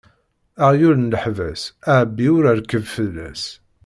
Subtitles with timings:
[0.65, 1.61] Aɣyul n leḥbas,
[1.95, 3.43] ɛebbi u rkeb fell-as.